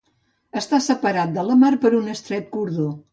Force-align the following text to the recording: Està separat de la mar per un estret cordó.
Està 0.61 0.79
separat 0.85 1.35
de 1.35 1.43
la 1.49 1.57
mar 1.65 1.71
per 1.85 1.91
un 1.99 2.09
estret 2.15 2.49
cordó. 2.57 2.89